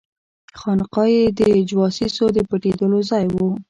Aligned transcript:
خانقاه 0.59 1.09
یې 1.15 1.23
د 1.39 1.41
جواسیسو 1.69 2.25
د 2.35 2.37
پټېدلو 2.49 2.99
ځای 3.09 3.25
وو. 3.33 3.49